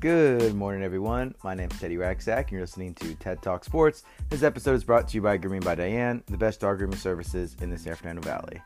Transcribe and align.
Good 0.00 0.54
morning, 0.54 0.84
everyone. 0.84 1.34
My 1.42 1.54
name 1.54 1.70
is 1.72 1.80
Teddy 1.80 1.96
Racksack, 1.96 2.42
and 2.42 2.52
you're 2.52 2.60
listening 2.60 2.94
to 2.94 3.16
TED 3.16 3.42
Talk 3.42 3.64
Sports. 3.64 4.04
This 4.30 4.44
episode 4.44 4.74
is 4.74 4.84
brought 4.84 5.08
to 5.08 5.14
you 5.16 5.22
by 5.22 5.36
Grooming 5.38 5.62
by 5.62 5.74
Diane, 5.74 6.22
the 6.26 6.36
best 6.36 6.60
dog 6.60 6.78
grooming 6.78 6.98
services 6.98 7.56
in 7.60 7.68
the 7.68 7.76
San 7.76 7.96
Fernando 7.96 8.22
Valley. 8.22 8.62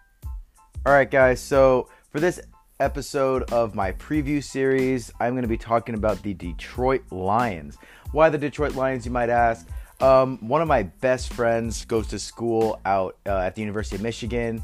All 0.84 0.92
right, 0.92 1.10
guys, 1.10 1.40
so 1.40 1.88
for 2.10 2.20
this 2.20 2.38
episode 2.80 3.50
of 3.50 3.74
my 3.74 3.92
preview 3.92 4.44
series, 4.44 5.10
I'm 5.20 5.32
going 5.32 5.40
to 5.40 5.48
be 5.48 5.56
talking 5.56 5.94
about 5.94 6.22
the 6.22 6.34
Detroit 6.34 7.04
Lions. 7.10 7.78
Why 8.10 8.28
the 8.28 8.36
Detroit 8.36 8.74
Lions, 8.74 9.06
you 9.06 9.10
might 9.10 9.30
ask? 9.30 9.66
Um, 10.02 10.36
one 10.46 10.60
of 10.60 10.68
my 10.68 10.82
best 10.82 11.32
friends 11.32 11.86
goes 11.86 12.08
to 12.08 12.18
school 12.18 12.78
out 12.84 13.16
uh, 13.24 13.38
at 13.38 13.54
the 13.54 13.62
University 13.62 13.96
of 13.96 14.02
Michigan 14.02 14.62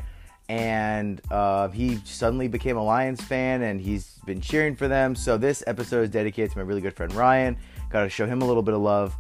and 0.49 1.21
uh, 1.31 1.69
he 1.69 1.97
suddenly 2.05 2.49
became 2.49 2.77
a 2.77 2.85
Lions 2.85 3.21
fan 3.21 3.63
and 3.63 3.81
he's 3.81 4.19
been 4.25 4.41
cheering 4.41 4.75
for 4.75 4.89
them. 4.89 5.15
So 5.15 5.37
this 5.37 5.63
episode 5.67 6.03
is 6.03 6.11
dedicated 6.11 6.53
to 6.53 6.59
my 6.59 6.65
really 6.65 6.81
good 6.81 6.95
friend 6.95 7.13
Ryan. 7.15 7.57
Got 7.91 8.03
to 8.03 8.09
show 8.09 8.27
him 8.27 8.43
a 8.43 8.47
little 8.47 8.63
bit 8.63 8.75
of 8.75 8.81
love. 8.81 9.15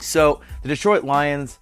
So 0.00 0.40
the 0.62 0.68
Detroit 0.68 1.04
Lions 1.04 1.58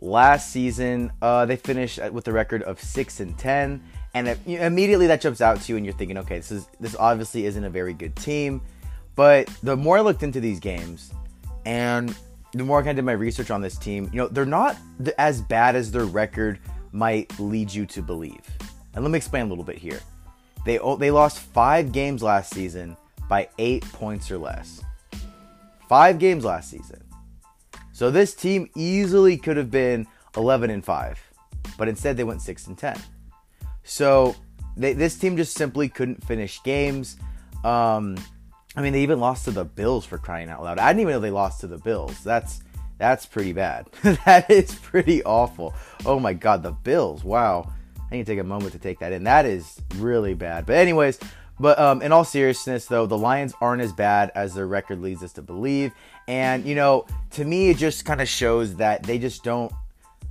last 0.00 0.50
season 0.50 1.12
uh, 1.22 1.46
they 1.46 1.56
finished 1.56 2.00
with 2.10 2.26
a 2.26 2.32
record 2.32 2.62
of 2.62 2.80
six 2.80 3.20
and 3.20 3.36
ten, 3.38 3.82
and 4.14 4.28
it, 4.28 4.38
you 4.46 4.58
immediately 4.58 5.06
that 5.06 5.20
jumps 5.20 5.40
out 5.40 5.60
to 5.60 5.72
you 5.72 5.76
and 5.76 5.84
you're 5.84 5.94
thinking, 5.94 6.18
okay, 6.18 6.38
this 6.38 6.50
is 6.50 6.66
this 6.80 6.96
obviously 6.96 7.46
isn't 7.46 7.64
a 7.64 7.70
very 7.70 7.92
good 7.92 8.16
team. 8.16 8.60
But 9.14 9.48
the 9.62 9.76
more 9.76 9.98
I 9.98 10.00
looked 10.00 10.22
into 10.22 10.40
these 10.40 10.60
games, 10.60 11.12
and 11.66 12.16
the 12.52 12.64
more 12.64 12.78
I 12.78 12.82
kind 12.82 12.90
of 12.90 12.96
did 12.96 13.04
my 13.04 13.12
research 13.12 13.50
on 13.50 13.60
this 13.60 13.76
team, 13.76 14.08
you 14.12 14.18
know, 14.18 14.28
they're 14.28 14.46
not 14.46 14.76
as 15.18 15.40
bad 15.42 15.76
as 15.76 15.92
their 15.92 16.04
record 16.04 16.58
might 16.92 17.38
lead 17.38 17.72
you 17.72 17.86
to 17.86 18.02
believe. 18.02 18.46
And 18.94 19.04
let 19.04 19.10
me 19.10 19.16
explain 19.16 19.46
a 19.46 19.48
little 19.48 19.64
bit 19.64 19.78
here. 19.78 20.00
They 20.64 20.78
they 20.98 21.10
lost 21.10 21.38
5 21.38 21.92
games 21.92 22.22
last 22.22 22.52
season 22.52 22.96
by 23.28 23.48
8 23.58 23.84
points 23.92 24.30
or 24.30 24.38
less. 24.38 24.82
5 25.88 26.18
games 26.18 26.44
last 26.44 26.70
season. 26.70 27.02
So 27.92 28.10
this 28.10 28.34
team 28.34 28.68
easily 28.74 29.36
could 29.36 29.56
have 29.56 29.70
been 29.70 30.06
11 30.36 30.70
and 30.70 30.84
5, 30.84 31.20
but 31.76 31.88
instead 31.88 32.16
they 32.16 32.24
went 32.24 32.42
6 32.42 32.66
and 32.66 32.78
10. 32.78 32.98
So 33.84 34.36
they, 34.76 34.92
this 34.92 35.18
team 35.18 35.36
just 35.36 35.56
simply 35.56 35.88
couldn't 35.88 36.24
finish 36.24 36.62
games. 36.62 37.16
Um, 37.64 38.16
I 38.76 38.82
mean, 38.82 38.92
they 38.92 39.02
even 39.02 39.20
lost 39.20 39.44
to 39.46 39.50
the 39.50 39.64
Bills 39.64 40.06
for 40.06 40.16
crying 40.16 40.48
out 40.48 40.62
loud. 40.62 40.78
I 40.78 40.88
didn't 40.88 41.00
even 41.00 41.14
know 41.14 41.20
they 41.20 41.30
lost 41.30 41.60
to 41.60 41.66
the 41.66 41.78
Bills. 41.78 42.22
That's 42.22 42.62
that's 43.00 43.24
pretty 43.24 43.54
bad. 43.54 43.86
that 44.02 44.50
is 44.50 44.74
pretty 44.74 45.24
awful. 45.24 45.74
Oh 46.04 46.20
my 46.20 46.34
God, 46.34 46.62
the 46.62 46.72
Bills. 46.72 47.24
Wow. 47.24 47.72
I 47.98 48.16
need 48.16 48.26
to 48.26 48.32
take 48.32 48.40
a 48.40 48.44
moment 48.44 48.72
to 48.72 48.78
take 48.78 48.98
that 48.98 49.12
in. 49.12 49.24
That 49.24 49.46
is 49.46 49.80
really 49.96 50.34
bad. 50.34 50.66
But, 50.66 50.76
anyways, 50.76 51.18
but 51.58 51.78
um, 51.78 52.02
in 52.02 52.12
all 52.12 52.24
seriousness, 52.24 52.84
though, 52.84 53.06
the 53.06 53.16
Lions 53.16 53.54
aren't 53.60 53.80
as 53.80 53.92
bad 53.94 54.32
as 54.34 54.52
their 54.52 54.66
record 54.66 55.00
leads 55.00 55.22
us 55.22 55.32
to 55.34 55.42
believe. 55.42 55.92
And, 56.28 56.66
you 56.66 56.74
know, 56.74 57.06
to 57.30 57.44
me, 57.44 57.70
it 57.70 57.78
just 57.78 58.04
kind 58.04 58.20
of 58.20 58.28
shows 58.28 58.76
that 58.76 59.02
they 59.02 59.18
just 59.18 59.42
don't. 59.42 59.72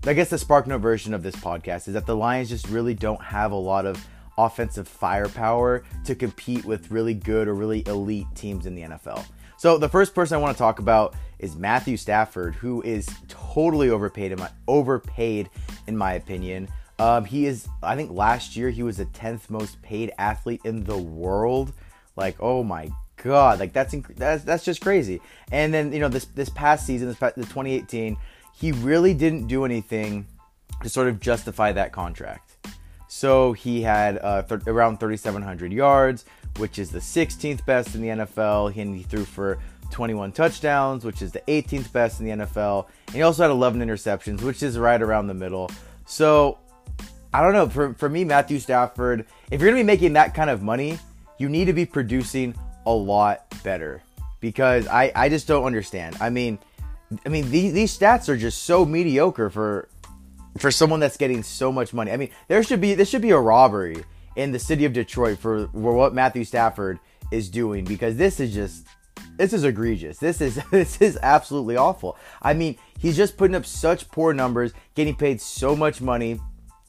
I 0.05 0.13
guess 0.13 0.29
the 0.29 0.37
Spark 0.37 0.67
Note 0.67 0.79
version 0.79 1.15
of 1.15 1.23
this 1.23 1.35
podcast 1.35 1.87
is 1.87 1.95
that 1.95 2.05
the 2.05 2.15
Lions 2.15 2.49
just 2.49 2.69
really 2.69 2.93
don't 2.93 3.21
have 3.21 3.51
a 3.51 3.55
lot 3.55 3.87
of 3.87 4.05
offensive 4.37 4.87
firepower 4.87 5.83
to 6.05 6.15
compete 6.15 6.65
with 6.65 6.91
really 6.91 7.15
good 7.15 7.47
or 7.47 7.55
really 7.55 7.83
elite 7.87 8.27
teams 8.35 8.65
in 8.67 8.75
the 8.75 8.83
NFL. 8.83 9.25
So 9.59 9.77
the 9.77 9.89
first 9.89 10.15
person 10.15 10.35
I 10.35 10.39
want 10.39 10.55
to 10.55 10.57
talk 10.57 10.79
about 10.79 11.15
is 11.37 11.57
Matthew 11.57 11.97
Stafford, 11.97 12.55
who 12.55 12.81
is 12.83 13.09
totally 13.27 13.89
overpaid 13.89 14.31
in 14.31 14.39
my 14.39 14.49
overpaid 14.69 15.49
in 15.85 15.97
my 15.97 16.13
opinion. 16.13 16.69
Um, 16.97 17.25
he 17.25 17.45
is, 17.45 17.67
I 17.83 17.97
think 17.97 18.09
last 18.11 18.55
year 18.55 18.69
he 18.69 18.83
was 18.83 18.95
the 18.95 19.05
10th 19.07 19.49
most 19.49 19.81
paid 19.81 20.13
athlete 20.17 20.61
in 20.63 20.85
the 20.85 20.97
world. 20.97 21.73
Like, 22.15 22.37
oh 22.39 22.63
my 22.63 22.89
god, 23.21 23.59
like 23.59 23.73
that's 23.73 23.93
inc- 23.93 24.15
that's 24.15 24.45
that's 24.45 24.63
just 24.63 24.79
crazy. 24.79 25.19
And 25.51 25.73
then 25.73 25.91
you 25.91 25.99
know 25.99 26.07
this 26.07 26.23
this 26.23 26.47
past 26.47 26.85
season, 26.85 27.09
this 27.09 27.17
past, 27.17 27.35
the 27.35 27.41
2018, 27.41 28.15
he 28.55 28.71
really 28.71 29.13
didn't 29.13 29.47
do 29.47 29.65
anything 29.65 30.25
to 30.83 30.87
sort 30.87 31.09
of 31.09 31.19
justify 31.19 31.73
that 31.73 31.91
contract. 31.91 32.49
So 33.09 33.53
he 33.53 33.81
had 33.81 34.19
uh, 34.19 34.43
th- 34.43 34.61
around 34.67 34.99
3,700 34.99 35.73
yards, 35.73 36.25
which 36.57 36.79
is 36.79 36.91
the 36.91 36.99
16th 36.99 37.65
best 37.65 37.95
in 37.95 38.01
the 38.01 38.07
NFL. 38.09 38.75
And 38.75 38.95
he 38.95 39.03
threw 39.03 39.25
for 39.25 39.59
21 39.91 40.31
touchdowns, 40.31 41.05
which 41.05 41.21
is 41.21 41.31
the 41.31 41.41
18th 41.47 41.91
best 41.91 42.19
in 42.19 42.25
the 42.25 42.45
NFL. 42.45 42.87
And 43.07 43.15
he 43.15 43.21
also 43.21 43.43
had 43.43 43.51
11 43.51 43.81
interceptions, 43.81 44.41
which 44.41 44.63
is 44.63 44.77
right 44.77 45.01
around 45.01 45.27
the 45.27 45.33
middle. 45.33 45.69
So 46.05 46.57
I 47.33 47.41
don't 47.41 47.53
know. 47.53 47.69
For, 47.69 47.93
for 47.93 48.09
me, 48.09 48.23
Matthew 48.23 48.59
Stafford, 48.59 49.25
if 49.51 49.61
you're 49.61 49.71
going 49.71 49.79
to 49.79 49.83
be 49.83 49.87
making 49.87 50.13
that 50.13 50.33
kind 50.33 50.49
of 50.49 50.61
money, 50.61 50.99
you 51.37 51.49
need 51.49 51.65
to 51.65 51.73
be 51.73 51.85
producing 51.85 52.55
a 52.85 52.91
lot 52.91 53.45
better 53.63 54.01
because 54.39 54.87
I, 54.87 55.11
I 55.15 55.29
just 55.29 55.47
don't 55.47 55.65
understand. 55.65 56.17
I 56.19 56.29
mean, 56.29 56.59
I 57.25 57.29
mean 57.29 57.49
these, 57.51 57.73
these 57.73 57.97
stats 57.97 58.29
are 58.29 58.37
just 58.37 58.63
so 58.63 58.85
mediocre 58.85 59.49
for 59.49 59.87
for 60.57 60.71
someone 60.71 60.99
that's 60.99 61.17
getting 61.17 61.43
so 61.43 61.71
much 61.71 61.93
money. 61.93 62.11
I 62.11 62.17
mean, 62.17 62.31
there 62.47 62.61
should 62.63 62.81
be 62.81 62.93
this 62.95 63.09
should 63.09 63.21
be 63.21 63.29
a 63.31 63.39
robbery 63.39 64.03
in 64.39 64.51
the 64.51 64.59
city 64.59 64.85
of 64.85 64.93
Detroit 64.93 65.39
for, 65.39 65.67
for 65.67 65.93
what 65.93 66.13
Matthew 66.13 66.43
Stafford 66.43 66.99
is 67.31 67.49
doing 67.49 67.83
because 67.83 68.17
this 68.17 68.39
is 68.39 68.53
just 68.53 68.87
this 69.37 69.53
is 69.53 69.63
egregious. 69.63 70.17
This 70.17 70.41
is 70.41 70.59
this 70.71 71.01
is 71.01 71.17
absolutely 71.21 71.75
awful. 71.75 72.17
I 72.41 72.53
mean, 72.53 72.77
he's 72.97 73.17
just 73.17 73.37
putting 73.37 73.55
up 73.55 73.65
such 73.65 74.09
poor 74.09 74.33
numbers, 74.33 74.73
getting 74.95 75.15
paid 75.15 75.41
so 75.41 75.75
much 75.75 76.01
money. 76.01 76.39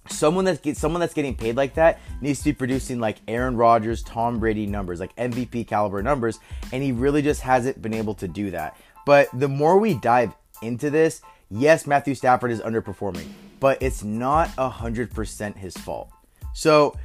Someone 0.08 0.44
that's 0.44 0.60
get, 0.60 0.76
someone 0.76 1.00
that's 1.00 1.14
getting 1.14 1.36
paid 1.36 1.56
like 1.56 1.74
that 1.74 2.00
needs 2.20 2.40
to 2.40 2.46
be 2.46 2.52
producing 2.52 2.98
like 2.98 3.18
Aaron 3.28 3.56
Rodgers, 3.56 4.02
Tom 4.02 4.40
Brady 4.40 4.66
numbers, 4.66 4.98
like 4.98 5.14
MVP 5.16 5.66
caliber 5.66 6.02
numbers, 6.02 6.40
and 6.72 6.82
he 6.82 6.90
really 6.90 7.22
just 7.22 7.42
hasn't 7.42 7.80
been 7.80 7.94
able 7.94 8.14
to 8.14 8.26
do 8.26 8.50
that. 8.50 8.76
But 9.06 9.28
the 9.32 9.48
more 9.48 9.78
we 9.78 9.94
dive 9.94 10.34
into 10.62 10.90
this, 10.90 11.22
yes, 11.48 11.86
Matthew 11.86 12.14
Stafford 12.14 12.50
is 12.50 12.60
underperforming 12.60 13.28
but 13.60 13.80
it's 13.82 14.02
not 14.02 14.48
100% 14.56 15.56
his 15.56 15.76
fault. 15.76 16.10
So 16.52 16.96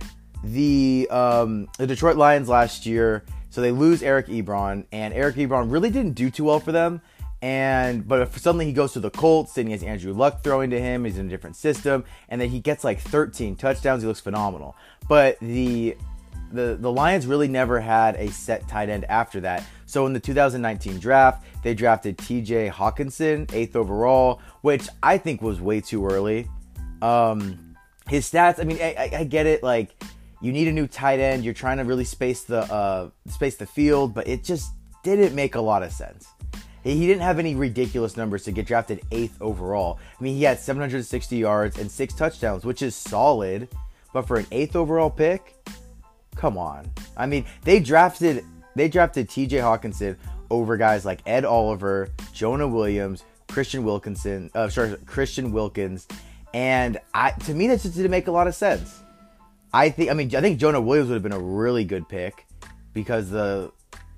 the 0.46 1.08
um, 1.10 1.68
the 1.78 1.88
Detroit 1.88 2.18
Lions 2.18 2.50
last 2.50 2.86
year, 2.86 3.24
so 3.50 3.62
they 3.62 3.72
lose 3.72 4.04
Eric 4.04 4.28
Ebron, 4.28 4.86
and 4.92 5.14
Eric 5.14 5.36
Ebron 5.36 5.72
really 5.72 5.90
didn't 5.90 6.14
do 6.14 6.30
too 6.30 6.46
well 6.46 6.60
for 6.60 6.72
them. 6.72 7.02
And 7.42 8.08
but 8.08 8.34
suddenly 8.34 8.66
he 8.66 8.74
goes 8.74 8.94
to 8.94 9.00
the 9.00 9.10
Colts, 9.10 9.58
and 9.58 9.68
he 9.68 9.74
has 9.74 9.84
Andrew 9.84 10.14
Luck 10.14 10.44
throwing 10.44 10.70
to 10.72 10.80
him. 10.80 11.06
He's 11.06 11.18
in 11.18 11.28
a 11.28 11.30
different 11.30 11.56
system, 11.56 12.04
and 12.30 12.40
then 12.40 12.50
he 12.50 12.60
gets 12.60 12.84
like 12.84 13.00
13 13.00 13.56
touchdowns. 13.56 14.02
He 14.02 14.08
looks 14.08 14.20
phenomenal. 14.20 14.76
But 15.08 15.38
the 15.40 15.96
the 16.52 16.78
the 16.80 16.92
Lions 16.92 17.28
really 17.28 17.48
never 17.48 17.80
had 17.80 18.16
a 18.16 18.32
set 18.32 18.68
tight 18.68 18.90
end 18.90 19.06
after 19.06 19.42
that. 19.42 19.64
So 19.86 20.06
in 20.06 20.14
the 20.14 20.20
2019 20.20 21.00
draft, 21.00 21.46
they 21.64 21.74
drafted 21.74 22.18
T.J. 22.18 22.70
Hockenson, 22.70 23.52
eighth 23.54 23.76
overall, 23.76 24.42
which 24.62 24.88
I 25.04 25.18
think 25.18 25.42
was 25.42 25.62
way 25.62 25.82
too 25.82 26.06
early. 26.06 26.48
Um, 27.02 27.76
his 28.10 28.30
stats, 28.30 28.60
I 28.60 28.64
mean, 28.64 28.78
I, 28.82 29.12
I, 29.20 29.24
get 29.24 29.46
it. 29.46 29.64
Like 29.64 29.96
you 30.46 30.52
need 30.52 30.68
a 30.68 30.72
new 30.72 30.86
tight 30.86 31.20
end. 31.20 31.44
You're 31.44 31.56
trying 31.56 31.78
to 31.78 31.84
really 31.84 32.04
space 32.04 32.44
the 32.44 32.72
uh, 32.72 33.10
space 33.30 33.56
the 33.56 33.66
field, 33.66 34.14
but 34.14 34.28
it 34.28 34.44
just 34.44 34.74
didn't 35.04 35.34
make 35.34 35.56
a 35.56 35.62
lot 35.62 35.82
of 35.82 35.92
sense. 35.92 36.28
He 36.84 37.08
didn't 37.08 37.24
have 37.24 37.40
any 37.40 37.56
ridiculous 37.56 38.16
numbers 38.16 38.44
to 38.44 38.52
get 38.52 38.68
drafted 38.68 39.02
eighth 39.12 39.42
overall. 39.42 39.98
I 40.20 40.24
mean, 40.24 40.36
he 40.36 40.44
had 40.44 40.60
760 40.60 41.36
yards 41.36 41.80
and 41.80 41.90
six 41.90 42.14
touchdowns, 42.14 42.64
which 42.64 42.84
is 42.84 42.96
solid. 42.96 43.70
But 44.14 44.28
for 44.28 44.38
an 44.38 44.46
eighth 44.52 44.76
overall 44.76 45.10
pick, 45.10 45.56
come 46.36 46.60
on. 46.60 46.92
I 47.18 47.26
mean, 47.26 47.44
they 47.64 47.80
drafted 47.80 48.46
they 48.76 48.88
drafted 48.88 49.28
T.J. 49.28 49.58
Hockenson 49.58 50.16
over 50.52 50.78
guys 50.78 51.06
like 51.06 51.22
Ed 51.26 51.44
Oliver, 51.44 52.10
Jonah 52.34 52.68
Williams, 52.68 53.24
Christian 53.48 53.84
Wilkinson, 53.84 54.52
uh, 54.54 54.70
sorry, 54.70 54.96
Christian 55.08 55.52
Wilkins, 55.52 56.08
and 56.54 57.00
I 57.16 57.32
to 57.32 57.54
me 57.56 57.66
that 57.66 57.82
just 57.82 57.96
didn't 57.96 58.12
make 58.12 58.28
a 58.28 58.32
lot 58.32 58.46
of 58.46 58.54
sense. 58.54 59.02
I 59.76 59.90
think 59.90 60.10
I 60.10 60.14
mean 60.14 60.34
I 60.34 60.40
think 60.40 60.58
Jonah 60.58 60.80
Williams 60.80 61.10
would 61.10 61.16
have 61.16 61.24
been 61.24 61.34
a 61.34 61.40
really 61.40 61.84
good 61.84 62.08
pick 62.08 62.48
because 62.94 63.30
the 63.30 63.74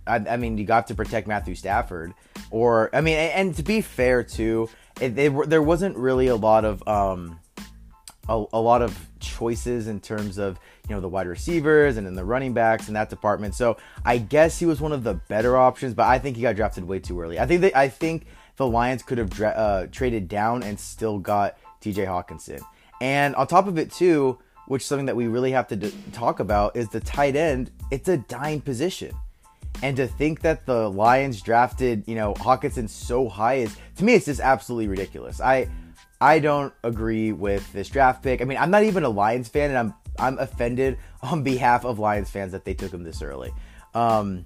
I, 0.05 0.17
I 0.17 0.37
mean 0.37 0.59
you 0.59 0.65
got 0.65 0.85
to 0.87 0.95
protect 0.95 1.27
Matthew 1.27 1.55
Stafford 1.55 2.13
or 2.51 2.95
I 2.95 3.01
mean 3.01 3.17
and, 3.17 3.47
and 3.47 3.55
to 3.55 3.63
be 3.63 3.81
fair 3.81 4.21
too, 4.21 4.69
it, 5.01 5.17
it, 5.17 5.49
there 5.49 5.63
wasn't 5.63 5.97
really 5.97 6.27
a 6.27 6.35
lot 6.35 6.63
of 6.63 6.87
um 6.87 7.39
a, 8.29 8.45
a 8.53 8.61
lot 8.61 8.83
of 8.83 9.09
choices 9.19 9.87
in 9.87 9.99
terms 9.99 10.37
of 10.37 10.59
you 10.87 10.93
know 10.93 11.01
the 11.01 11.09
wide 11.09 11.25
receivers 11.25 11.97
and 11.97 12.05
then 12.05 12.13
the 12.13 12.23
running 12.23 12.53
backs 12.53 12.87
in 12.87 12.93
that 12.93 13.09
department. 13.09 13.55
So 13.55 13.77
I 14.05 14.19
guess 14.19 14.59
he 14.59 14.67
was 14.67 14.79
one 14.79 14.91
of 14.91 15.03
the 15.03 15.15
better 15.15 15.57
options, 15.57 15.95
but 15.95 16.05
I 16.05 16.19
think 16.19 16.35
he 16.35 16.43
got 16.43 16.55
drafted 16.55 16.83
way 16.83 16.99
too 16.99 17.19
early. 17.19 17.39
I 17.39 17.47
think 17.47 17.61
that 17.61 17.75
I 17.75 17.89
think 17.89 18.27
the 18.57 18.67
Lions 18.67 19.01
could 19.01 19.17
have 19.17 19.31
dra- 19.31 19.49
uh, 19.49 19.87
traded 19.87 20.27
down 20.27 20.61
and 20.61 20.79
still 20.79 21.17
got 21.17 21.57
T.J. 21.81 22.05
Hockenson. 22.05 22.61
And 23.01 23.35
on 23.35 23.47
top 23.47 23.67
of 23.67 23.77
it 23.77 23.91
too, 23.91 24.39
which 24.67 24.81
is 24.81 24.87
something 24.87 25.05
that 25.05 25.15
we 25.15 25.27
really 25.27 25.51
have 25.51 25.67
to 25.67 25.75
d- 25.75 25.93
talk 26.11 26.39
about 26.39 26.75
is 26.75 26.89
the 26.89 26.99
tight 26.99 27.35
end. 27.35 27.71
It's 27.91 28.07
a 28.07 28.17
dying 28.17 28.61
position. 28.61 29.15
And 29.83 29.95
to 29.97 30.07
think 30.07 30.41
that 30.41 30.65
the 30.65 30.89
Lions 30.89 31.41
drafted, 31.41 32.03
you 32.07 32.15
know, 32.15 32.33
Hockenson 32.35 32.89
so 32.89 33.29
high 33.29 33.55
is 33.55 33.77
to 33.97 34.03
me 34.03 34.13
it's 34.13 34.25
just 34.25 34.39
absolutely 34.39 34.87
ridiculous. 34.87 35.39
I 35.39 35.69
I 36.19 36.39
don't 36.39 36.73
agree 36.83 37.31
with 37.31 37.71
this 37.73 37.89
draft 37.89 38.23
pick. 38.23 38.41
I 38.41 38.45
mean, 38.45 38.57
I'm 38.57 38.71
not 38.71 38.83
even 38.83 39.03
a 39.03 39.09
Lions 39.09 39.49
fan, 39.49 39.69
and 39.69 39.77
I'm 39.77 39.93
I'm 40.17 40.39
offended 40.39 40.97
on 41.21 41.43
behalf 41.43 41.85
of 41.85 41.99
Lions 41.99 42.29
fans 42.29 42.51
that 42.53 42.65
they 42.65 42.73
took 42.73 42.91
him 42.91 43.03
this 43.03 43.21
early. 43.21 43.51
Um, 43.93 44.45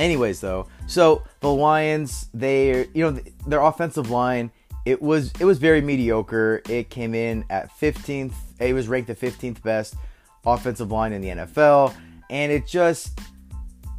Anyways, 0.00 0.40
though, 0.40 0.66
so 0.86 1.24
the 1.40 1.52
Lions, 1.52 2.30
they, 2.32 2.88
you 2.94 3.10
know, 3.10 3.20
their 3.46 3.60
offensive 3.60 4.08
line, 4.08 4.50
it 4.90 5.00
was 5.00 5.32
it 5.38 5.44
was 5.44 5.58
very 5.58 5.80
mediocre. 5.80 6.62
It 6.68 6.90
came 6.90 7.14
in 7.14 7.44
at 7.48 7.70
15th. 7.78 8.32
It 8.58 8.74
was 8.74 8.88
ranked 8.88 9.06
the 9.06 9.14
15th 9.14 9.62
best 9.62 9.94
offensive 10.44 10.90
line 10.90 11.12
in 11.12 11.20
the 11.20 11.28
NFL, 11.28 11.94
and 12.28 12.50
it 12.50 12.66
just 12.66 13.20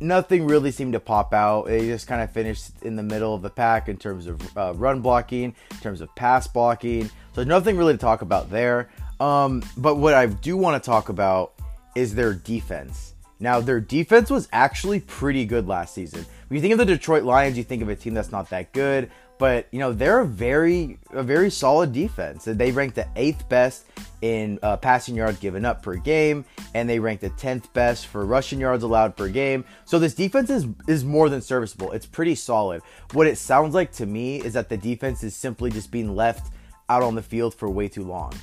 nothing 0.02 0.46
really 0.46 0.72
seemed 0.72 0.92
to 0.94 1.00
pop 1.00 1.34
out. 1.34 1.68
They 1.68 1.86
just 1.88 2.08
kind 2.08 2.22
of 2.22 2.30
finished 2.32 2.72
in 2.82 2.98
the 2.98 3.04
middle 3.04 3.34
of 3.34 3.42
the 3.42 3.50
pack 3.50 3.88
in 3.88 3.96
terms 3.96 4.28
of 4.28 4.58
uh, 4.58 4.74
run 4.76 5.00
blocking, 5.00 5.56
in 5.72 5.78
terms 5.78 6.02
of 6.02 6.14
pass 6.16 6.46
blocking. 6.46 7.10
So 7.34 7.46
nothing 7.46 7.78
really 7.78 7.94
to 7.94 8.00
talk 8.00 8.22
about 8.22 8.50
there. 8.50 8.90
Um, 9.22 9.64
but 9.78 9.96
what 9.96 10.14
I 10.14 10.26
do 10.26 10.58
want 10.58 10.84
to 10.84 10.86
talk 10.86 11.08
about 11.08 11.54
is 11.96 12.16
their 12.16 12.34
defense. 12.34 13.14
Now, 13.40 13.60
their 13.60 13.80
defense 13.80 14.30
was 14.30 14.48
actually 14.52 15.00
pretty 15.00 15.46
good 15.46 15.68
last 15.68 15.96
season. 15.96 16.26
When 16.48 16.56
you 16.56 16.62
think 16.62 16.74
of 16.74 16.78
the 16.78 16.86
Detroit 16.86 17.24
Lions, 17.24 17.58
you 17.58 17.64
think 17.64 17.82
of 17.82 17.90
a 17.90 17.96
team 17.96 18.14
that's 18.14 18.32
not 18.32 18.50
that 18.50 18.72
good, 18.74 19.10
but 19.42 19.68
you 19.72 19.80
know 19.80 19.92
they're 19.92 20.20
a 20.20 20.26
very 20.26 21.00
a 21.10 21.24
very 21.24 21.50
solid 21.50 21.92
defense. 21.92 22.44
They 22.46 22.72
ranked 22.72 22.94
the 22.94 23.08
eighth 23.16 23.50
best 23.50 23.86
in 24.22 24.60
uh, 24.62 24.78
passing 24.78 25.16
yards 25.16 25.40
given 25.40 25.66
up 25.66 25.82
per 25.82 25.96
game, 25.96 26.46
and 26.76 26.88
they 26.88 27.00
ranked 27.00 27.22
the 27.22 27.32
tenth 27.32 27.74
best 27.74 28.06
for 28.06 28.24
rushing 28.24 28.60
yards 28.60 28.84
allowed 28.84 29.18
per 29.18 29.30
game. 29.30 29.66
So 29.86 29.98
this 29.98 30.14
defense 30.14 30.52
is 30.52 30.68
is 30.88 31.04
more 31.04 31.28
than 31.28 31.42
serviceable. 31.42 31.92
It's 31.92 32.06
pretty 32.06 32.36
solid. 32.36 32.84
What 33.14 33.26
it 33.26 33.36
sounds 33.40 33.74
like 33.74 33.92
to 33.94 34.06
me 34.06 34.40
is 34.42 34.54
that 34.54 34.70
the 34.70 34.78
defense 34.78 35.24
is 35.24 35.36
simply 35.36 35.72
just 35.72 35.90
being 35.90 36.16
left 36.16 36.54
out 36.88 37.02
on 37.02 37.16
the 37.16 37.24
field 37.24 37.56
for 37.56 37.68
way 37.68 37.88
too 37.88 38.04
long. 38.04 38.34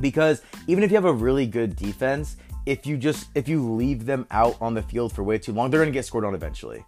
Because 0.00 0.40
even 0.66 0.82
if 0.82 0.90
you 0.90 0.94
have 0.94 1.04
a 1.04 1.12
really 1.12 1.46
good 1.46 1.76
defense, 1.76 2.38
if 2.64 2.86
you 2.86 2.96
just 2.96 3.28
if 3.34 3.48
you 3.48 3.70
leave 3.70 4.06
them 4.06 4.26
out 4.30 4.56
on 4.62 4.72
the 4.72 4.82
field 4.82 5.12
for 5.12 5.24
way 5.24 5.36
too 5.36 5.52
long, 5.52 5.70
they're 5.70 5.82
gonna 5.82 5.90
get 5.90 6.06
scored 6.06 6.24
on 6.24 6.34
eventually. 6.34 6.82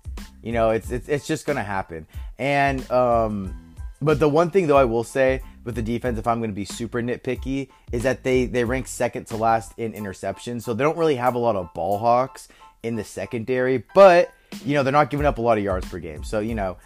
You 0.45 0.53
know, 0.53 0.71
it's 0.71 0.91
it's, 0.91 1.09
it's 1.09 1.27
just 1.27 1.47
gonna 1.47 1.65
happen. 1.65 2.07
And 2.39 2.89
um, 2.91 3.75
but 4.03 4.21
the 4.21 4.29
one 4.29 4.51
thing 4.51 4.67
though 4.67 4.77
I 4.77 4.85
will 4.85 5.03
say 5.03 5.41
with 5.65 5.75
the 5.75 5.83
defense, 5.83 6.19
if 6.19 6.27
I'm 6.27 6.39
gonna 6.41 6.53
be 6.53 6.67
super 6.67 7.01
nitpicky, 7.01 7.71
is 7.93 8.03
that 8.03 8.23
they 8.23 8.45
they 8.45 8.63
rank 8.63 8.87
second 8.87 9.27
to 9.29 9.39
last 9.39 9.73
in 9.79 9.95
interceptions, 9.95 10.63
so 10.63 10.75
they 10.75 10.85
don't 10.85 10.99
really 10.99 11.17
have 11.17 11.35
a 11.35 11.39
lot 11.39 11.57
of 11.57 11.73
ball 11.73 11.99
hawks 11.99 12.49
in 12.83 12.95
the 12.95 13.05
secondary. 13.05 13.85
But 13.95 14.35
you 14.67 14.75
know, 14.75 14.83
they're 14.83 14.93
not 14.93 15.09
giving 15.09 15.25
up 15.25 15.39
a 15.39 15.41
lot 15.41 15.57
of 15.57 15.65
yards 15.65 15.89
per 15.89 15.99
game, 15.99 16.23
so 16.23 16.41
you 16.41 16.55
know. 16.55 16.77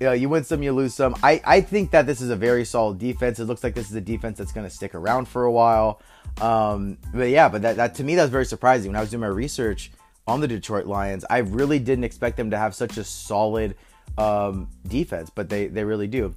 You, 0.00 0.06
know, 0.06 0.12
you 0.14 0.28
win 0.28 0.42
some, 0.42 0.64
you 0.64 0.72
lose 0.72 0.94
some. 0.94 1.14
I, 1.22 1.40
I 1.44 1.60
think 1.60 1.92
that 1.92 2.08
this 2.08 2.20
is 2.20 2.30
a 2.30 2.34
very 2.34 2.64
solid 2.64 2.98
defense. 2.98 3.38
It 3.38 3.44
looks 3.44 3.62
like 3.62 3.76
this 3.76 3.88
is 3.88 3.94
a 3.94 4.00
defense 4.00 4.36
that's 4.36 4.50
going 4.50 4.68
to 4.68 4.74
stick 4.74 4.96
around 4.96 5.28
for 5.28 5.44
a 5.44 5.52
while. 5.52 6.02
Um, 6.40 6.98
but 7.14 7.28
yeah, 7.28 7.48
but 7.48 7.62
that, 7.62 7.76
that 7.76 7.94
to 7.94 8.02
me 8.02 8.16
that 8.16 8.22
was 8.22 8.32
very 8.32 8.46
surprising 8.46 8.90
when 8.90 8.96
I 8.96 9.00
was 9.00 9.10
doing 9.10 9.20
my 9.20 9.28
research 9.28 9.92
on 10.26 10.40
the 10.40 10.48
Detroit 10.48 10.86
Lions. 10.86 11.24
I 11.30 11.38
really 11.38 11.78
didn't 11.78 12.04
expect 12.04 12.36
them 12.36 12.50
to 12.50 12.58
have 12.58 12.74
such 12.74 12.96
a 12.96 13.04
solid 13.04 13.76
um, 14.18 14.68
defense, 14.86 15.30
but 15.30 15.48
they 15.48 15.66
they 15.66 15.84
really 15.84 16.06
do. 16.06 16.34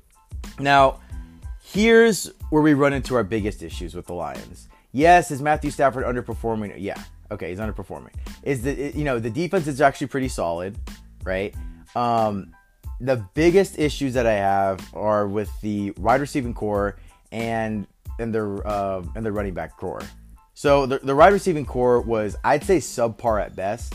Now, 0.60 1.00
here's 1.64 2.32
where 2.50 2.62
we 2.62 2.74
run 2.74 2.94
into 2.94 3.16
our 3.16 3.24
biggest 3.24 3.64
issues 3.64 3.96
with 3.96 4.06
the 4.06 4.14
Lions. 4.14 4.68
Yes, 4.92 5.32
is 5.32 5.42
Matthew 5.42 5.72
Stafford 5.72 6.06
underperforming? 6.06 6.76
Yeah, 6.78 7.02
okay, 7.32 7.50
he's 7.50 7.60
underperforming. 7.60 8.14
Is 8.44 8.64
the 8.64 8.92
you 8.96 9.04
know 9.04 9.20
the 9.20 9.30
defense 9.30 9.68
is 9.68 9.82
actually 9.82 10.08
pretty 10.08 10.30
solid, 10.30 10.78
right? 11.24 11.54
Um, 11.96 12.56
the 13.02 13.26
biggest 13.34 13.80
issues 13.80 14.14
that 14.14 14.26
I 14.26 14.34
have 14.34 14.82
are 14.94 15.28
with 15.28 15.50
the 15.62 15.92
wide 15.92 16.22
receiving 16.22 16.54
core 16.54 16.98
and 17.32 17.88
and 18.20 18.34
their 18.34 18.66
uh, 18.68 19.04
and 19.16 19.26
their 19.26 19.34
running 19.34 19.54
back 19.54 19.78
core. 19.78 20.02
So 20.60 20.86
the, 20.86 21.00
the 21.00 21.16
wide 21.16 21.32
receiving 21.32 21.66
core 21.66 22.02
was 22.02 22.36
I'd 22.44 22.66
say 22.66 22.80
subpar 22.80 23.42
at 23.42 23.56
best. 23.56 23.94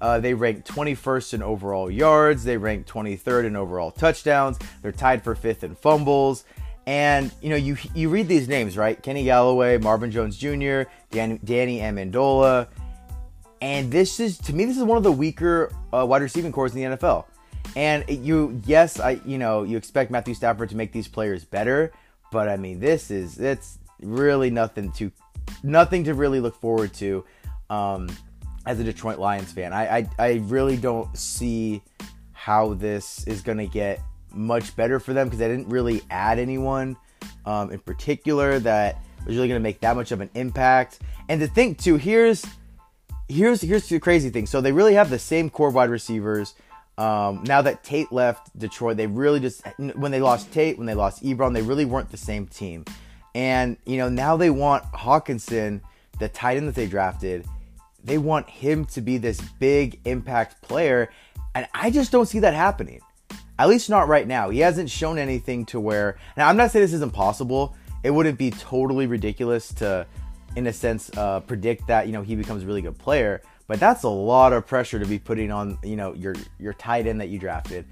Uh, 0.00 0.20
they 0.20 0.34
ranked 0.34 0.68
21st 0.72 1.34
in 1.34 1.42
overall 1.42 1.90
yards. 1.90 2.44
They 2.44 2.56
ranked 2.56 2.88
23rd 2.88 3.46
in 3.46 3.56
overall 3.56 3.90
touchdowns. 3.90 4.56
They're 4.82 4.92
tied 4.92 5.24
for 5.24 5.34
fifth 5.34 5.64
in 5.64 5.74
fumbles. 5.74 6.44
And 6.86 7.32
you 7.42 7.50
know, 7.50 7.56
you 7.56 7.76
you 7.92 8.08
read 8.08 8.28
these 8.28 8.46
names, 8.46 8.76
right? 8.76 9.02
Kenny 9.02 9.24
Golladay, 9.24 9.82
Marvin 9.82 10.12
Jones 10.12 10.36
Jr., 10.36 10.88
Dan, 11.10 11.40
Danny 11.42 11.80
Amendola, 11.80 12.68
and 13.60 13.90
this 13.90 14.20
is 14.20 14.38
to 14.38 14.54
me 14.54 14.64
this 14.64 14.76
is 14.76 14.84
one 14.84 14.98
of 14.98 15.02
the 15.02 15.10
weaker 15.10 15.72
uh, 15.92 16.06
wide 16.06 16.22
receiving 16.22 16.52
cores 16.52 16.72
in 16.76 16.88
the 16.88 16.96
NFL. 16.96 17.24
And 17.74 18.08
you, 18.08 18.62
yes, 18.64 19.00
I 19.00 19.20
you 19.24 19.38
know 19.38 19.64
you 19.64 19.76
expect 19.76 20.12
Matthew 20.12 20.34
Stafford 20.34 20.68
to 20.68 20.76
make 20.76 20.92
these 20.92 21.08
players 21.08 21.44
better, 21.44 21.90
but 22.30 22.48
I 22.48 22.58
mean, 22.58 22.78
this 22.78 23.10
is 23.10 23.40
it's 23.40 23.78
really 24.00 24.50
nothing 24.50 24.92
to 24.92 25.10
nothing 25.62 26.04
to 26.04 26.14
really 26.14 26.40
look 26.40 26.54
forward 26.54 26.92
to 26.94 27.24
um, 27.70 28.08
as 28.66 28.80
a 28.80 28.84
Detroit 28.84 29.18
Lions 29.18 29.52
fan. 29.52 29.72
I, 29.72 29.98
I 29.98 30.08
I 30.18 30.32
really 30.44 30.76
don't 30.76 31.16
see 31.16 31.82
how 32.32 32.74
this 32.74 33.26
is 33.26 33.42
going 33.42 33.58
to 33.58 33.66
get 33.66 34.00
much 34.32 34.76
better 34.76 35.00
for 35.00 35.12
them 35.12 35.26
because 35.26 35.38
they 35.38 35.48
didn't 35.48 35.68
really 35.68 36.02
add 36.10 36.38
anyone 36.38 36.96
um, 37.44 37.70
in 37.72 37.78
particular 37.80 38.58
that 38.60 39.02
was 39.26 39.36
really 39.36 39.48
going 39.48 39.60
to 39.60 39.62
make 39.62 39.80
that 39.80 39.96
much 39.96 40.12
of 40.12 40.20
an 40.20 40.30
impact. 40.34 41.00
And 41.28 41.40
to 41.40 41.46
think 41.46 41.78
too, 41.78 41.96
here's 41.96 42.44
here's 43.28 43.60
here's 43.60 43.88
the 43.88 43.98
crazy 43.98 44.30
thing. 44.30 44.46
So 44.46 44.60
they 44.60 44.72
really 44.72 44.94
have 44.94 45.10
the 45.10 45.18
same 45.18 45.50
core 45.50 45.70
wide 45.70 45.90
receivers. 45.90 46.54
Um, 46.98 47.44
now 47.44 47.60
that 47.62 47.84
Tate 47.84 48.10
left 48.10 48.56
Detroit, 48.58 48.96
they 48.96 49.06
really 49.06 49.40
just 49.40 49.62
when 49.96 50.12
they 50.12 50.20
lost 50.20 50.52
Tate, 50.52 50.78
when 50.78 50.86
they 50.86 50.94
lost 50.94 51.22
Ebron, 51.22 51.52
they 51.52 51.62
really 51.62 51.84
weren't 51.84 52.10
the 52.10 52.16
same 52.16 52.46
team. 52.46 52.84
And 53.36 53.76
you 53.84 53.98
know 53.98 54.08
now 54.08 54.38
they 54.38 54.48
want 54.48 54.82
Hockenson, 54.92 55.82
the 56.18 56.26
tight 56.30 56.56
end 56.56 56.68
that 56.68 56.74
they 56.74 56.86
drafted, 56.86 57.44
they 58.02 58.16
want 58.16 58.48
him 58.48 58.86
to 58.86 59.02
be 59.02 59.18
this 59.18 59.42
big 59.60 60.00
impact 60.06 60.62
player, 60.62 61.10
and 61.54 61.68
I 61.74 61.90
just 61.90 62.10
don't 62.10 62.24
see 62.24 62.38
that 62.38 62.54
happening. 62.54 63.02
At 63.58 63.68
least 63.68 63.90
not 63.90 64.08
right 64.08 64.26
now. 64.26 64.48
He 64.48 64.60
hasn't 64.60 64.88
shown 64.88 65.18
anything 65.18 65.66
to 65.66 65.78
where. 65.78 66.16
Now 66.38 66.48
I'm 66.48 66.56
not 66.56 66.70
saying 66.70 66.82
this 66.82 66.94
is 66.94 67.02
impossible. 67.02 67.76
It 68.02 68.10
wouldn't 68.10 68.38
be 68.38 68.52
totally 68.52 69.06
ridiculous 69.06 69.68
to, 69.74 70.06
in 70.56 70.66
a 70.66 70.72
sense, 70.72 71.10
uh, 71.14 71.40
predict 71.40 71.88
that 71.88 72.06
you 72.06 72.14
know 72.14 72.22
he 72.22 72.36
becomes 72.36 72.62
a 72.62 72.66
really 72.66 72.80
good 72.80 72.96
player. 72.96 73.42
But 73.66 73.80
that's 73.80 74.04
a 74.04 74.08
lot 74.08 74.54
of 74.54 74.66
pressure 74.66 74.98
to 74.98 75.04
be 75.04 75.18
putting 75.18 75.52
on, 75.52 75.76
you 75.82 75.96
know, 75.96 76.14
your 76.14 76.36
your 76.58 76.72
tight 76.72 77.06
end 77.06 77.20
that 77.20 77.28
you 77.28 77.38
drafted, 77.38 77.84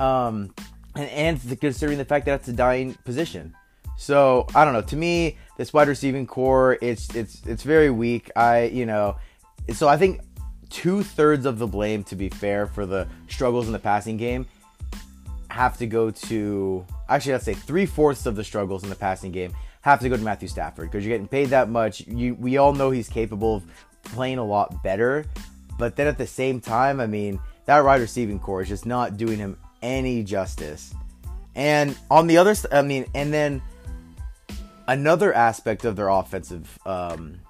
um, 0.00 0.52
and, 0.96 1.08
and 1.40 1.60
considering 1.60 1.98
the 1.98 2.04
fact 2.04 2.26
that 2.26 2.40
it's 2.40 2.48
a 2.48 2.52
dying 2.52 2.94
position. 3.04 3.54
So 3.98 4.46
I 4.54 4.64
don't 4.64 4.74
know. 4.74 4.82
To 4.82 4.96
me, 4.96 5.36
this 5.56 5.72
wide 5.72 5.88
receiving 5.88 6.26
core, 6.26 6.78
it's 6.80 7.12
it's 7.16 7.44
it's 7.44 7.64
very 7.64 7.90
weak. 7.90 8.30
I 8.36 8.66
you 8.66 8.86
know, 8.86 9.16
so 9.74 9.88
I 9.88 9.96
think 9.96 10.20
two 10.70 11.02
thirds 11.02 11.44
of 11.44 11.58
the 11.58 11.66
blame, 11.66 12.04
to 12.04 12.16
be 12.16 12.28
fair, 12.28 12.68
for 12.68 12.86
the 12.86 13.08
struggles 13.28 13.66
in 13.66 13.72
the 13.72 13.78
passing 13.80 14.16
game, 14.16 14.46
have 15.50 15.76
to 15.78 15.86
go 15.86 16.12
to 16.12 16.86
actually 17.08 17.32
let's 17.32 17.44
say 17.44 17.54
three 17.54 17.86
fourths 17.86 18.24
of 18.24 18.36
the 18.36 18.44
struggles 18.44 18.84
in 18.84 18.88
the 18.88 18.94
passing 18.94 19.32
game 19.32 19.52
have 19.80 19.98
to 19.98 20.08
go 20.08 20.16
to 20.16 20.22
Matthew 20.22 20.46
Stafford 20.46 20.90
because 20.90 21.04
you're 21.04 21.14
getting 21.14 21.26
paid 21.26 21.48
that 21.48 21.68
much. 21.68 22.06
You 22.06 22.36
we 22.36 22.56
all 22.56 22.72
know 22.72 22.92
he's 22.92 23.08
capable 23.08 23.56
of 23.56 23.64
playing 24.04 24.38
a 24.38 24.44
lot 24.44 24.80
better. 24.84 25.24
But 25.76 25.96
then 25.96 26.06
at 26.06 26.18
the 26.18 26.26
same 26.26 26.60
time, 26.60 27.00
I 27.00 27.06
mean, 27.06 27.40
that 27.66 27.84
wide 27.84 28.00
receiving 28.00 28.38
core 28.38 28.62
is 28.62 28.68
just 28.68 28.86
not 28.86 29.16
doing 29.16 29.38
him 29.38 29.58
any 29.82 30.22
justice. 30.22 30.94
And 31.56 31.98
on 32.10 32.28
the 32.28 32.36
other, 32.36 32.54
I 32.70 32.82
mean, 32.82 33.06
and 33.14 33.32
then 33.32 33.60
another 34.88 35.32
aspect 35.32 35.84
of 35.84 35.94
their 35.94 36.08
offensive, 36.08 36.78
um, 36.84 37.40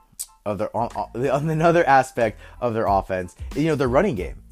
of 0.45 0.59
their 0.59 0.77
on, 0.77 0.91
on 0.95 1.49
another 1.51 1.87
aspect 1.87 2.39
of 2.61 2.75
their 2.75 2.87
offense, 2.87 3.35
you 3.57 3.65
know, 3.65 3.75
their 3.75 3.89
running 3.89 4.17
game, 4.17 4.43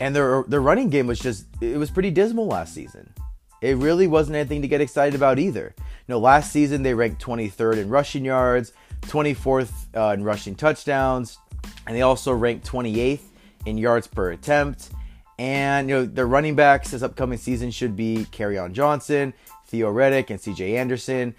and 0.00 0.16
their 0.16 0.44
their 0.44 0.62
running 0.62 0.88
game 0.88 1.06
was 1.06 1.18
just 1.18 1.44
it 1.60 1.76
was 1.76 1.90
pretty 1.90 2.10
dismal 2.10 2.46
last 2.46 2.72
season. 2.72 3.12
It 3.60 3.76
really 3.76 4.06
wasn't 4.06 4.36
anything 4.36 4.62
to 4.62 4.68
get 4.68 4.80
excited 4.80 5.14
about 5.14 5.38
either. 5.38 5.74
You 5.78 5.84
know, 6.12 6.18
last 6.18 6.52
season 6.52 6.82
they 6.82 6.94
ranked 6.94 7.22
23rd 7.22 7.78
in 7.78 7.88
rushing 7.88 8.24
yards, 8.24 8.72
24th 9.02 9.72
uh, 9.96 10.12
in 10.12 10.22
rushing 10.24 10.54
touchdowns, 10.54 11.38
and 11.86 11.96
they 11.96 12.02
also 12.02 12.32
ranked 12.32 12.66
28th 12.66 13.20
in 13.64 13.76
yards 13.76 14.06
per 14.06 14.30
attempt. 14.30 14.90
And 15.38 15.88
you 15.88 15.96
know 15.96 16.04
their 16.06 16.26
running 16.26 16.54
backs 16.54 16.92
this 16.92 17.02
upcoming 17.02 17.38
season 17.38 17.70
should 17.70 17.96
be 17.96 18.26
Kerryon 18.30 18.72
Johnson, 18.72 19.34
Theo 19.66 19.92
Riddick, 19.92 20.30
and 20.30 20.40
C.J. 20.40 20.76
Anderson. 20.76 21.34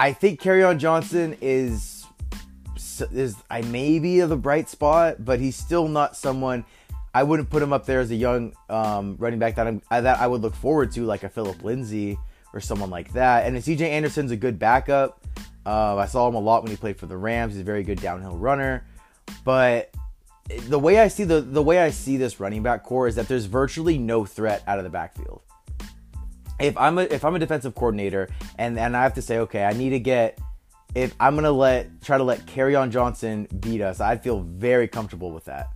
I 0.00 0.14
think 0.14 0.40
Kerryon 0.40 0.78
Johnson 0.78 1.36
is 1.42 2.06
is 3.12 3.36
I 3.50 3.60
maybe 3.60 4.20
the 4.20 4.36
bright 4.36 4.70
spot, 4.70 5.22
but 5.22 5.40
he's 5.40 5.56
still 5.56 5.88
not 5.88 6.16
someone. 6.16 6.64
I 7.12 7.22
wouldn't 7.22 7.50
put 7.50 7.62
him 7.62 7.74
up 7.74 7.84
there 7.84 8.00
as 8.00 8.10
a 8.10 8.14
young 8.14 8.54
um, 8.70 9.16
running 9.18 9.38
back 9.38 9.56
that 9.56 9.66
I'm 9.66 9.82
that 9.90 10.18
I 10.18 10.26
would 10.26 10.40
look 10.40 10.54
forward 10.54 10.90
to, 10.92 11.04
like 11.04 11.22
a 11.22 11.28
Phillip 11.28 11.62
Lindsay 11.62 12.18
or 12.54 12.60
someone 12.60 12.88
like 12.88 13.12
that. 13.12 13.46
And 13.46 13.62
C.J. 13.62 13.90
Anderson's 13.90 14.30
a 14.30 14.36
good 14.36 14.58
backup. 14.58 15.22
Uh, 15.66 15.96
I 15.96 16.06
saw 16.06 16.26
him 16.26 16.34
a 16.34 16.40
lot 16.40 16.62
when 16.62 16.70
he 16.70 16.78
played 16.78 16.96
for 16.96 17.04
the 17.04 17.18
Rams. 17.18 17.52
He's 17.52 17.60
a 17.60 17.64
very 17.64 17.82
good 17.82 18.00
downhill 18.00 18.38
runner. 18.38 18.86
But 19.44 19.94
the 20.66 20.78
way 20.78 20.98
I 20.98 21.08
see 21.08 21.24
the 21.24 21.42
the 21.42 21.62
way 21.62 21.78
I 21.78 21.90
see 21.90 22.16
this 22.16 22.40
running 22.40 22.62
back 22.62 22.84
core 22.84 23.06
is 23.06 23.16
that 23.16 23.28
there's 23.28 23.44
virtually 23.44 23.98
no 23.98 24.24
threat 24.24 24.62
out 24.66 24.78
of 24.78 24.84
the 24.84 24.90
backfield. 24.90 25.42
If 26.60 26.76
I'm 26.76 26.98
a 26.98 27.02
if 27.02 27.24
I'm 27.24 27.34
a 27.34 27.38
defensive 27.38 27.74
coordinator 27.74 28.28
and 28.58 28.78
and 28.78 28.96
I 28.96 29.02
have 29.02 29.14
to 29.14 29.22
say, 29.22 29.38
okay, 29.38 29.64
I 29.64 29.72
need 29.72 29.90
to 29.90 29.98
get 29.98 30.38
if 30.94 31.14
I'm 31.18 31.34
gonna 31.34 31.50
let 31.52 32.02
try 32.02 32.18
to 32.18 32.24
let 32.24 32.46
Kerryon 32.46 32.90
Johnson 32.90 33.48
beat 33.60 33.80
us, 33.80 34.00
I'd 34.00 34.22
feel 34.22 34.40
very 34.40 34.88
comfortable 34.88 35.30
with 35.32 35.44
that. 35.46 35.70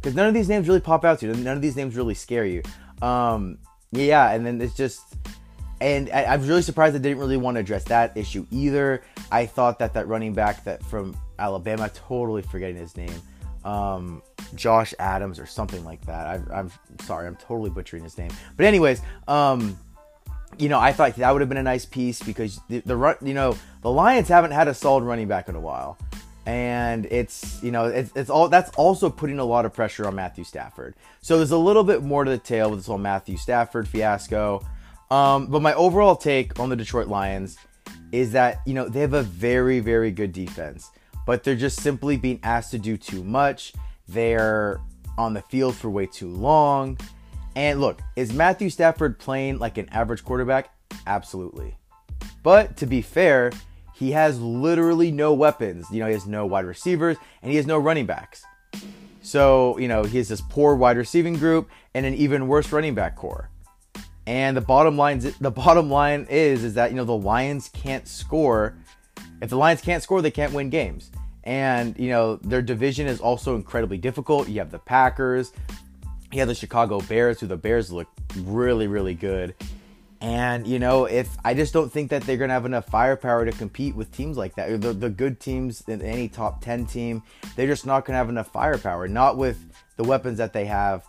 because 0.00 0.14
none 0.14 0.26
of 0.26 0.34
these 0.34 0.48
names 0.48 0.66
really 0.66 0.80
pop 0.80 1.04
out 1.04 1.18
to 1.20 1.26
you. 1.26 1.34
None 1.34 1.56
of 1.56 1.62
these 1.62 1.76
names 1.76 1.94
really 1.94 2.14
scare 2.14 2.46
you. 2.46 2.62
Um, 3.02 3.58
yeah, 3.92 4.30
and 4.32 4.46
then 4.46 4.60
it's 4.60 4.74
just, 4.74 5.02
and 5.80 6.08
I, 6.10 6.24
I'm 6.24 6.46
really 6.46 6.62
surprised 6.62 6.94
I 6.94 6.98
didn't 6.98 7.18
really 7.18 7.36
want 7.36 7.56
to 7.56 7.60
address 7.60 7.84
that 7.84 8.16
issue 8.16 8.46
either. 8.50 9.02
I 9.30 9.46
thought 9.46 9.78
that 9.80 9.92
that 9.94 10.08
running 10.08 10.32
back 10.32 10.64
that 10.64 10.82
from 10.84 11.16
Alabama, 11.38 11.90
totally 11.90 12.42
forgetting 12.42 12.76
his 12.76 12.96
name, 12.96 13.22
um, 13.64 14.22
Josh 14.54 14.94
Adams 14.98 15.38
or 15.38 15.46
something 15.46 15.84
like 15.84 16.04
that. 16.06 16.26
I, 16.26 16.58
I'm 16.58 16.70
sorry, 17.02 17.26
I'm 17.26 17.36
totally 17.36 17.70
butchering 17.70 18.02
his 18.04 18.16
name. 18.16 18.30
But 18.56 18.66
anyways, 18.66 19.02
um, 19.28 19.78
you 20.60 20.68
know, 20.68 20.78
I 20.78 20.92
thought 20.92 21.16
that 21.16 21.30
would 21.30 21.40
have 21.40 21.48
been 21.48 21.58
a 21.58 21.62
nice 21.62 21.84
piece 21.84 22.22
because 22.22 22.60
the, 22.68 22.80
the 22.80 22.96
run, 22.96 23.16
you 23.22 23.34
know, 23.34 23.56
the 23.82 23.90
Lions 23.90 24.28
haven't 24.28 24.50
had 24.50 24.68
a 24.68 24.74
solid 24.74 25.04
running 25.04 25.26
back 25.26 25.48
in 25.48 25.54
a 25.54 25.60
while, 25.60 25.98
and 26.46 27.06
it's 27.06 27.62
you 27.62 27.70
know 27.70 27.86
it's, 27.86 28.12
it's 28.14 28.30
all 28.30 28.48
that's 28.48 28.70
also 28.76 29.08
putting 29.08 29.38
a 29.38 29.44
lot 29.44 29.64
of 29.64 29.72
pressure 29.72 30.06
on 30.06 30.14
Matthew 30.14 30.44
Stafford. 30.44 30.94
So 31.22 31.38
there's 31.38 31.50
a 31.50 31.58
little 31.58 31.84
bit 31.84 32.02
more 32.02 32.24
to 32.24 32.30
the 32.30 32.38
tale 32.38 32.70
with 32.70 32.80
this 32.80 32.86
whole 32.86 32.98
Matthew 32.98 33.36
Stafford 33.36 33.88
fiasco. 33.88 34.64
Um, 35.10 35.46
but 35.46 35.60
my 35.62 35.74
overall 35.74 36.14
take 36.14 36.60
on 36.60 36.68
the 36.68 36.76
Detroit 36.76 37.08
Lions 37.08 37.58
is 38.12 38.32
that 38.32 38.60
you 38.66 38.74
know 38.74 38.88
they 38.88 39.00
have 39.00 39.14
a 39.14 39.22
very 39.22 39.80
very 39.80 40.10
good 40.10 40.32
defense, 40.32 40.90
but 41.26 41.42
they're 41.42 41.56
just 41.56 41.80
simply 41.80 42.18
being 42.18 42.38
asked 42.42 42.70
to 42.72 42.78
do 42.78 42.98
too 42.98 43.24
much. 43.24 43.72
They're 44.08 44.78
on 45.16 45.34
the 45.34 45.42
field 45.42 45.74
for 45.74 45.88
way 45.88 46.06
too 46.06 46.28
long 46.28 46.98
and 47.60 47.78
look, 47.78 48.00
is 48.16 48.32
Matthew 48.32 48.70
Stafford 48.70 49.18
playing 49.18 49.58
like 49.58 49.76
an 49.76 49.86
average 49.90 50.24
quarterback? 50.24 50.72
Absolutely. 51.06 51.76
But 52.42 52.78
to 52.78 52.86
be 52.86 53.02
fair, 53.02 53.52
he 53.94 54.12
has 54.12 54.40
literally 54.40 55.12
no 55.12 55.34
weapons. 55.34 55.86
You 55.92 56.00
know, 56.00 56.06
he 56.06 56.14
has 56.14 56.26
no 56.26 56.46
wide 56.46 56.64
receivers 56.64 57.18
and 57.42 57.50
he 57.50 57.58
has 57.58 57.66
no 57.66 57.76
running 57.76 58.06
backs. 58.06 58.46
So, 59.20 59.76
you 59.76 59.88
know, 59.88 60.04
he 60.04 60.16
has 60.16 60.28
this 60.28 60.40
poor 60.40 60.74
wide 60.74 60.96
receiving 60.96 61.34
group 61.34 61.68
and 61.92 62.06
an 62.06 62.14
even 62.14 62.48
worse 62.48 62.72
running 62.72 62.94
back 62.94 63.14
core. 63.14 63.50
And 64.26 64.56
the 64.56 64.62
bottom 64.62 64.96
line 64.96 65.18
the 65.42 65.50
bottom 65.50 65.90
line 65.90 66.26
is 66.30 66.64
is 66.64 66.72
that, 66.74 66.90
you 66.92 66.96
know, 66.96 67.04
the 67.04 67.12
Lions 67.12 67.68
can't 67.68 68.08
score. 68.08 68.74
If 69.42 69.50
the 69.50 69.58
Lions 69.58 69.82
can't 69.82 70.02
score, 70.02 70.22
they 70.22 70.30
can't 70.30 70.54
win 70.54 70.70
games. 70.70 71.10
And, 71.44 71.94
you 71.98 72.08
know, 72.08 72.36
their 72.36 72.62
division 72.62 73.06
is 73.06 73.20
also 73.20 73.54
incredibly 73.54 73.98
difficult. 73.98 74.48
You 74.48 74.60
have 74.60 74.70
the 74.70 74.78
Packers, 74.78 75.52
he 76.30 76.38
had 76.38 76.48
the 76.48 76.54
Chicago 76.54 77.00
Bears, 77.00 77.40
who 77.40 77.46
the 77.46 77.56
Bears 77.56 77.90
look 77.90 78.08
really, 78.36 78.86
really 78.86 79.14
good. 79.14 79.54
And, 80.20 80.66
you 80.66 80.78
know, 80.78 81.06
if 81.06 81.34
I 81.44 81.54
just 81.54 81.72
don't 81.72 81.90
think 81.90 82.10
that 82.10 82.22
they're 82.22 82.36
to 82.50 82.54
have 82.54 82.66
enough 82.66 82.86
firepower 82.86 83.46
to 83.46 83.52
compete 83.52 83.96
with 83.96 84.12
teams 84.12 84.36
like 84.36 84.54
that. 84.56 84.80
The, 84.80 84.92
the 84.92 85.08
good 85.08 85.40
teams 85.40 85.82
in 85.88 86.02
any 86.02 86.28
top 86.28 86.62
10 86.62 86.86
team, 86.86 87.22
they're 87.56 87.66
just 87.66 87.86
not 87.86 88.04
to 88.14 88.18
have 88.18 88.28
enough 88.28 88.52
firepower. 88.52 89.08
Not 89.08 89.38
with 89.38 89.58
the 89.96 90.04
weapons 90.04 90.36
that 90.38 90.52
they 90.52 90.66
have, 90.66 91.06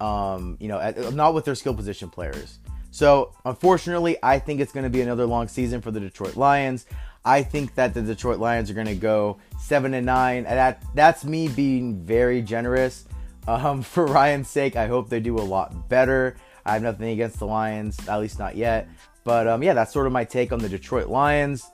um, 0.00 0.56
you 0.60 0.66
know, 0.66 0.90
not 1.12 1.34
with 1.34 1.44
their 1.44 1.54
skill 1.54 1.74
position 1.74 2.10
players. 2.10 2.58
So, 2.90 3.32
unfortunately, 3.44 4.16
I 4.22 4.40
think 4.40 4.60
it's 4.60 4.72
to 4.84 4.90
be 4.90 5.02
another 5.02 5.24
long 5.24 5.46
season 5.46 5.80
for 5.80 5.92
the 5.92 6.00
Detroit 6.00 6.36
Lions. 6.36 6.86
I 7.24 7.42
think 7.42 7.74
that 7.76 7.94
the 7.94 8.02
Detroit 8.02 8.40
Lions 8.40 8.70
are 8.70 8.74
to 8.86 8.94
go 8.96 9.38
7 9.60 9.94
and 9.94 10.04
9. 10.06 10.36
And 10.38 10.46
that 10.46 10.82
that's 10.94 11.24
me 11.24 11.46
being 11.46 12.02
very 12.02 12.42
generous. 12.42 13.04
Um, 13.48 13.82
for 13.94 14.06
Ryan's 14.06 14.48
sake, 14.48 14.76
I 14.76 14.86
hope 14.86 15.08
they 15.08 15.20
do 15.20 15.36
a 15.36 15.40
lot 15.40 15.88
better. 15.88 16.36
I 16.64 16.74
have 16.74 16.82
nothing 16.82 17.08
against 17.08 17.38
the 17.38 17.46
Lions, 17.46 17.98
at 18.06 18.20
least 18.20 18.38
not 18.38 18.56
yet. 18.56 18.88
But 19.24 19.48
um, 19.48 19.62
yeah, 19.62 19.72
that's 19.72 19.92
sort 19.92 20.06
of 20.06 20.12
my 20.12 20.24
take 20.24 20.52
on 20.52 20.58
the 20.58 20.68
Detroit 20.68 21.08
Lions. 21.08 21.66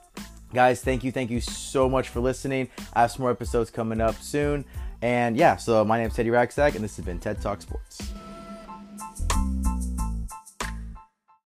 Guys, 0.53 0.81
thank 0.81 1.03
you, 1.03 1.11
thank 1.11 1.29
you 1.29 1.41
so 1.41 1.89
much 1.89 2.09
for 2.09 2.21
listening. 2.21 2.69
I 2.93 3.01
have 3.01 3.11
some 3.11 3.23
more 3.23 3.31
episodes 3.31 3.69
coming 3.69 3.99
up 3.99 4.15
soon. 4.15 4.63
And 5.01 5.35
yeah, 5.35 5.57
so 5.57 5.83
my 5.83 5.97
name 5.97 6.07
is 6.07 6.15
Teddy 6.15 6.29
Racksack, 6.29 6.75
and 6.75 6.83
this 6.83 6.95
has 6.95 7.05
been 7.05 7.19
TED 7.19 7.41
Talk 7.41 7.61
Sports. 7.61 8.13